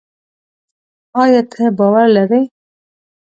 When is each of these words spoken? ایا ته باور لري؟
ایا 1.21 1.41
ته 1.51 1.63
باور 1.77 2.05
لري؟ 2.15 2.41